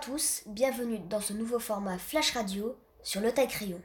[0.00, 3.80] tous, bienvenue dans ce nouveau format Flash Radio sur le taille crayon.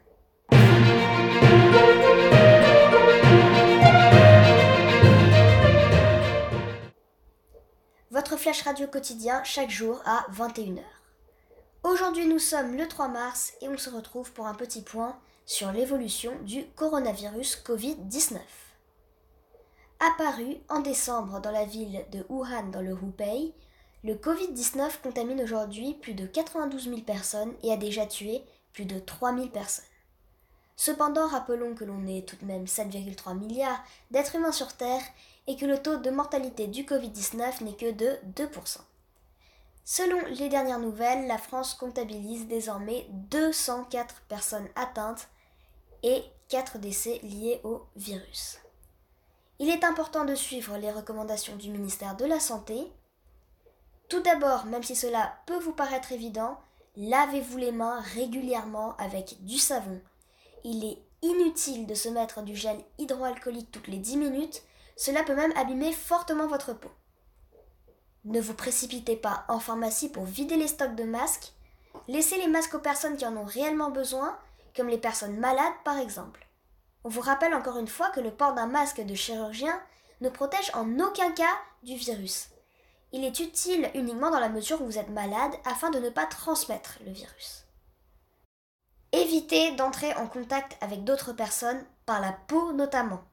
[8.11, 10.83] Votre Flash Radio quotidien chaque jour à 21h.
[11.83, 15.71] Aujourd'hui nous sommes le 3 mars et on se retrouve pour un petit point sur
[15.71, 18.37] l'évolution du coronavirus Covid-19.
[19.99, 23.53] Apparu en décembre dans la ville de Wuhan dans le Hubei,
[24.03, 28.43] le Covid-19 contamine aujourd'hui plus de 92 000 personnes et a déjà tué
[28.73, 29.85] plus de 3 000 personnes.
[30.75, 33.81] Cependant, rappelons que l'on est tout de même 7,3 milliards
[34.11, 35.03] d'êtres humains sur Terre
[35.47, 38.79] et que le taux de mortalité du Covid-19 n'est que de 2%.
[39.85, 45.27] Selon les dernières nouvelles, la France comptabilise désormais 204 personnes atteintes
[46.03, 48.59] et 4 décès liés au virus.
[49.59, 52.91] Il est important de suivre les recommandations du ministère de la Santé.
[54.09, 56.59] Tout d'abord, même si cela peut vous paraître évident,
[56.95, 60.01] lavez-vous les mains régulièrement avec du savon.
[60.63, 64.61] Il est inutile de se mettre du gel hydroalcoolique toutes les 10 minutes,
[64.95, 66.91] cela peut même abîmer fortement votre peau.
[68.25, 71.53] Ne vous précipitez pas en pharmacie pour vider les stocks de masques.
[72.07, 74.37] Laissez les masques aux personnes qui en ont réellement besoin,
[74.75, 76.47] comme les personnes malades par exemple.
[77.03, 79.77] On vous rappelle encore une fois que le port d'un masque de chirurgien
[80.21, 82.47] ne protège en aucun cas du virus.
[83.13, 86.25] Il est utile uniquement dans la mesure où vous êtes malade afin de ne pas
[86.25, 87.65] transmettre le virus.
[89.13, 93.23] Évitez d'entrer en contact avec d'autres personnes, par la peau notamment.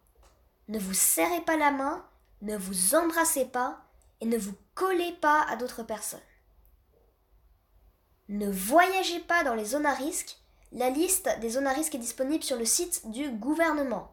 [0.69, 2.07] Ne vous serrez pas la main,
[2.43, 3.83] ne vous embrassez pas
[4.21, 6.21] et ne vous collez pas à d'autres personnes.
[8.29, 10.41] Ne voyagez pas dans les zones à risque
[10.73, 14.13] la liste des zones à risque est disponible sur le site du gouvernement.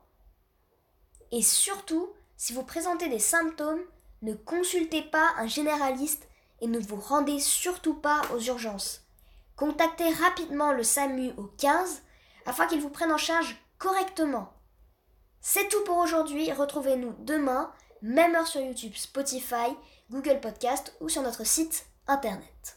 [1.31, 3.81] Et surtout, si vous présentez des symptômes,
[4.21, 6.27] ne consultez pas un généraliste
[6.61, 9.03] et ne vous rendez surtout pas aux urgences.
[9.55, 12.03] Contactez rapidement le SAMU au 15
[12.45, 14.53] afin qu'il vous prenne en charge correctement.
[15.41, 16.51] C'est tout pour aujourd'hui.
[16.51, 19.75] Retrouvez-nous demain, même heure sur YouTube, Spotify,
[20.09, 22.76] Google Podcast ou sur notre site internet.